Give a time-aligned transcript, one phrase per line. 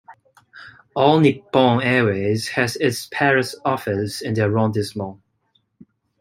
[0.95, 5.19] All Nippon Airways has its Paris Office in the arrondissement.